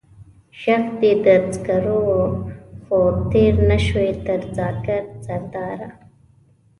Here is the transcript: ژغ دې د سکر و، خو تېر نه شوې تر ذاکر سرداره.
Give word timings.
ژغ 0.61 0.83
دې 0.99 1.11
د 1.25 1.27
سکر 1.53 1.83
و، 1.95 1.97
خو 2.83 2.99
تېر 3.31 3.53
نه 3.69 3.77
شوې 3.85 4.09
تر 4.25 4.41
ذاکر 4.57 5.03
سرداره. 5.25 5.89